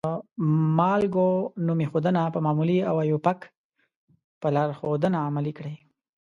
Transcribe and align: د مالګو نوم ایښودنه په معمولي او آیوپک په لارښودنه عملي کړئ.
د 0.03 0.03
مالګو 0.77 1.29
نوم 1.65 1.79
ایښودنه 1.83 2.21
په 2.33 2.39
معمولي 2.45 2.77
او 2.89 2.95
آیوپک 3.03 3.39
په 4.41 4.47
لارښودنه 4.55 5.17
عملي 5.27 5.53
کړئ. 5.57 5.75